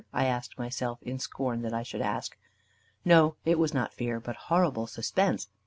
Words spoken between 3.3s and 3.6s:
it